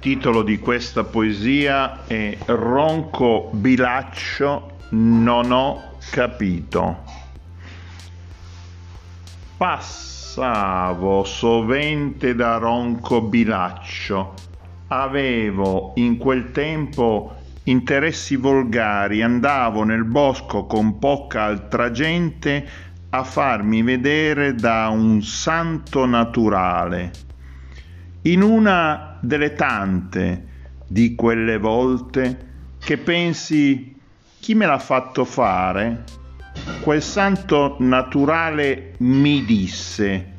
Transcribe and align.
titolo 0.00 0.42
di 0.42 0.58
questa 0.58 1.04
poesia 1.04 2.06
è 2.06 2.36
Ronco 2.46 3.50
Bilaccio 3.52 4.78
non 4.90 5.52
ho 5.52 5.92
capito. 6.10 7.04
Passavo 9.58 11.22
sovente 11.24 12.34
da 12.34 12.56
Ronco 12.56 13.20
Bilaccio. 13.20 14.34
Avevo 14.88 15.92
in 15.96 16.16
quel 16.16 16.50
tempo 16.50 17.34
interessi 17.64 18.36
volgari, 18.36 19.20
andavo 19.20 19.84
nel 19.84 20.04
bosco 20.04 20.64
con 20.64 20.98
poca 20.98 21.42
altra 21.42 21.90
gente 21.90 22.66
a 23.10 23.22
farmi 23.22 23.82
vedere 23.82 24.54
da 24.54 24.88
un 24.88 25.22
santo 25.22 26.06
naturale 26.06 27.28
in 28.22 28.42
una 28.42 29.16
delle 29.20 29.54
tante 29.54 30.46
di 30.86 31.14
quelle 31.14 31.58
volte 31.58 32.48
che 32.78 32.98
pensi 32.98 33.94
chi 34.40 34.54
me 34.54 34.66
l'ha 34.66 34.78
fatto 34.78 35.24
fare? 35.24 36.04
Quel 36.80 37.02
santo 37.02 37.76
naturale 37.78 38.94
mi 38.98 39.44
disse 39.44 40.38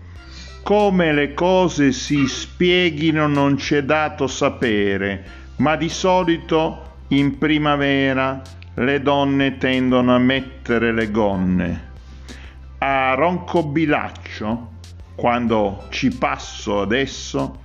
come 0.64 1.12
le 1.12 1.34
cose 1.34 1.92
si 1.92 2.28
spieghino 2.28 3.26
non 3.26 3.56
c'è 3.56 3.84
dato 3.84 4.28
sapere, 4.28 5.26
ma 5.58 5.76
di 5.76 5.90
solito 5.90 6.90
in 7.10 7.40
primavera 7.40 8.42
le 8.76 9.02
donne 9.02 9.58
tendono 9.58 10.14
a 10.14 10.20
mettere 10.20 10.94
le 10.94 11.10
gonne. 11.10 11.90
A 12.78 13.16
Roncobilaccio, 13.16 14.70
quando 15.16 15.88
ci 15.90 16.16
passo 16.16 16.82
adesso, 16.82 17.60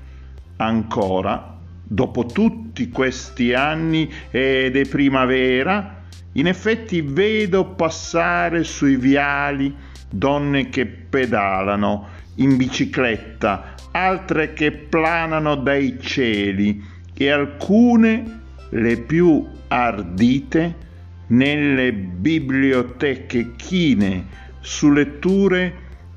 ancora, 0.56 1.56
dopo 1.82 2.26
tutti 2.26 2.88
questi 2.88 3.52
anni 3.52 4.10
ed 4.30 4.76
è 4.76 4.88
primavera, 4.88 6.02
in 6.32 6.46
effetti 6.46 7.00
vedo 7.00 7.64
passare 7.64 8.64
sui 8.64 8.96
viali 8.96 9.74
donne 10.08 10.68
che 10.68 10.86
pedalano 10.86 12.08
in 12.36 12.56
bicicletta, 12.56 13.74
altre 13.92 14.52
che 14.52 14.72
planano 14.72 15.54
dai 15.54 15.98
cieli 16.00 16.82
e 17.14 17.30
alcune, 17.30 18.40
le 18.70 18.96
più 18.98 19.46
ardite, 19.68 20.84
nelle 21.28 21.92
biblioteche 21.92 23.56
chine 23.56 24.26
su 24.60 24.90
letture 24.90 25.74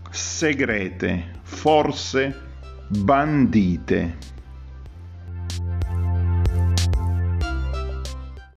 segrete, 0.09 1.39
forse 1.41 2.47
bandite. 2.89 4.13